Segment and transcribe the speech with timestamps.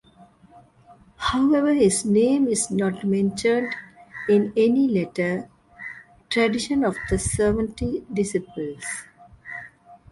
[1.17, 3.71] However his name is not mentioned
[4.27, 5.47] in any later
[6.27, 8.83] tradition of the Seventy disciples.